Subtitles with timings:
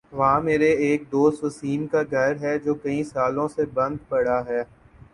[0.11, 4.61] وہاں میرے ایک دوست وسیم کا گھر ہے جو کئی سالوں سے بند پڑا ہے۔